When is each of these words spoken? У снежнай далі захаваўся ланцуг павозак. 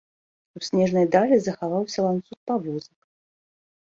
У 0.59 0.61
снежнай 0.67 1.05
далі 1.15 1.35
захаваўся 1.47 1.99
ланцуг 2.05 2.39
павозак. 2.53 2.95